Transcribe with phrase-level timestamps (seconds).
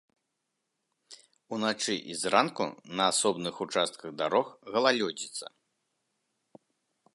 [1.57, 2.65] Уначы і зранку
[3.01, 4.45] на асобных участках дарог
[4.77, 5.45] галалёдзіца.